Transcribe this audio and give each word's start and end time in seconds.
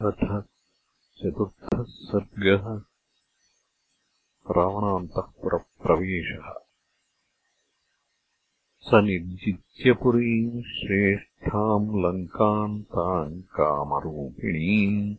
अथ 0.00 0.44
चतुर्थः 1.18 1.82
सर्गः 1.82 2.82
रावणान्तःपुरप्रवेशः। 4.56 6.52
स 8.80 8.90
निर्जित्यपुरीम् 8.94 10.62
श्रेष्ठाम् 10.62 12.04
लङ्काम् 12.04 12.82
ताम् 12.82 13.42
कामरूपिणीम् 13.42 15.16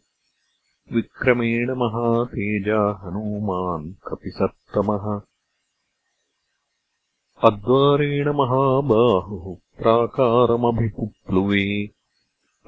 विक्रमेण 0.96 1.72
महातेजा 1.72 3.02
हनूमान् 3.04 3.94
कपिसत्तमः। 4.08 5.22
अद्वारेण 7.44 8.30
महाबाहुः 8.30 9.58
प्राकारमभिपुप्लुवे 9.78 11.99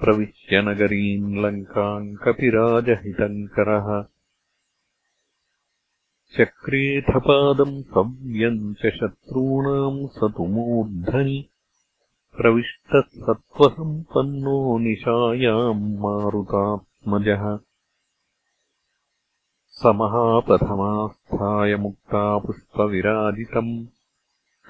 प्रविश्य 0.02 0.62
नगरीम् 0.68 1.38
लङ्काम् 1.44 2.08
कपिराजहितङ्करः 2.24 3.88
चक्रेथपादम् 6.36 7.78
सव्यम् 7.94 8.74
च 8.82 8.92
शत्रूणाम् 8.98 10.00
स 10.16 10.32
तु 10.38 10.46
मूर्धनि 10.56 11.40
प्रविष्टः 12.38 13.08
सत्त्वसम्पन्नो 13.28 14.58
निशायाम् 14.88 15.86
मारुतात्मजः। 16.04 17.44
स 19.80 19.82
महापथमास्थाय 20.02 21.76
मुक्तापुष्पविराजितम् 21.86 23.74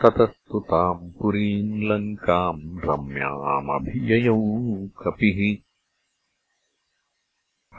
ततस्तु 0.04 0.60
ताम् 0.60 1.12
पुरीम् 1.12 1.84
लङ्काम् 1.84 2.80
रम्यामभिययौ 2.80 4.88
कपिः। 4.88 5.58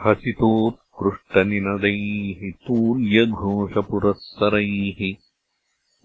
हसितोत्कृष्टनिनदैः 0.05 2.53
तूर्यघोषपुरःसरैः 2.67 5.15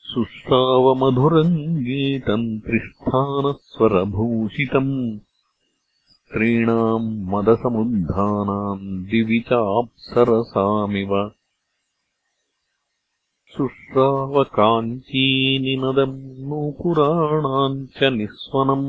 शुश्रावमधुरम् 0.00 1.84
गीतम् 1.84 2.60
त्रिष्ठानस्वरभूषितम् 2.60 5.18
स्त्रीणाम् 6.08 7.24
मदसमुद्धानाम् 7.24 9.04
दिवि 9.04 9.40
चाप्सरसामिव 9.40 11.30
शुश्रावकाञ्चीनिनदम् 13.54 16.18
नूपुराणाम् 16.48 17.86
च 17.96 17.98
निःस्वनम् 18.02 18.88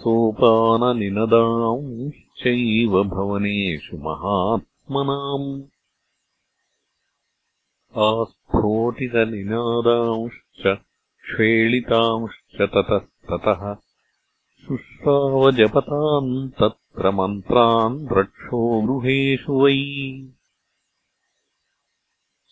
सोपाननिनदांश्चैव 0.00 2.94
भवनेषु 3.14 3.96
महात्मनाम्। 3.96 5.48
आस्फोटितनिनादांश्च 8.08 10.62
क्षेलितांश्च 11.24 12.58
ततस्ततः 12.74 13.62
शुश्रावजपताम् 14.64 16.32
तत्र 16.60 17.10
मन्त्रान् 17.10 18.06
रक्षो 18.18 18.60
गृहेषु 18.88 19.52
वै 19.62 19.78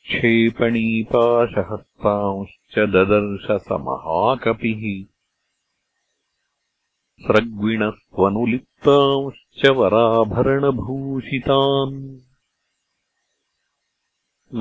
क्षेपणीपाशहस्तांश्च 0.10 2.75
ददर्श 2.96 3.48
स 3.68 3.78
महाकपिः 3.86 4.84
स्रग्विणस्त्वनुलिप्तांश्च 7.25 9.62
वराभरणभूषितान् 9.78 11.96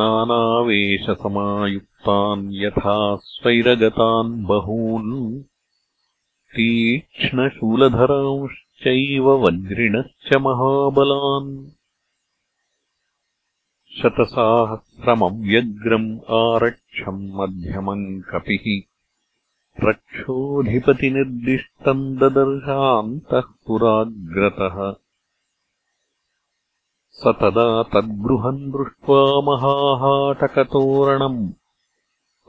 नानावेशसमायुक्तान् 0.00 2.44
यथा 2.62 2.96
स्वैरगतान् 3.30 4.32
बहून् 4.48 5.12
तीक्ष्णशूलधरांश्चैव 6.56 9.26
वज्रिणश्च 9.44 10.28
महाबलान् 10.46 11.50
शतसाहस्रमव्यग्रम् 14.02 16.30
आरक्षम् 16.30 17.34
मध्यमम् 17.34 18.22
कपिः। 18.22 18.82
रक्षोऽधिपतिनिर्दिष्टम् 19.88 22.16
ददर्शान्तः 22.16 23.40
पुराग्रतः। 23.40 24.94
स 27.10 27.22
तदा 27.26 27.82
तद्गृहम् 27.82 28.72
दृष्ट्वा 28.72 29.40
महाहाटकतोरणम्। 29.40 31.52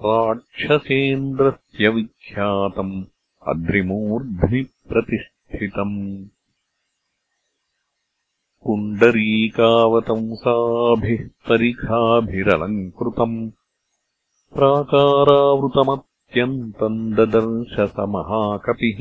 राक्षसेन्द्रस्य 0.05 1.89
विख्यातम् 1.89 3.03
अद्रिमूर्ध्नि 3.47 4.67
प्रतिष्ठितम् 4.89 6.25
पुण्डरीकावतंसाभिः 8.65 11.23
परिखाभिरलङ्कृतम् 11.49 13.37
प्राकारावृतमत्यन्तम् 14.57 16.99
ददर्श 17.17 17.75
स 17.95 17.97
महाकपिः 18.15 18.99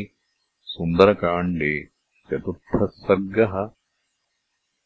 सुन्दरकाण्डे 0.73 1.73
चतुर्थः 2.31 2.85
सर्गः 3.05 3.55